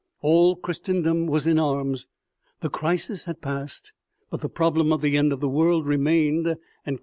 All 0.21 0.55
Christendom 0.55 1.27
was 1.27 1.45
in 1.45 1.59
arms. 1.59 2.07
The 2.61 2.71
crisis 2.71 3.25
had 3.25 3.39
passed, 3.39 3.93
but 4.31 4.41
the 4.41 4.49
problem 4.49 4.91
of 4.91 5.01
the 5.01 5.15
end 5.15 5.31
of 5.31 5.41
the 5.41 5.47
world 5.47 5.87
remained, 5.87 6.47
and 6.47 6.57
ere 6.87 6.93
OMEGA. 6.93 6.99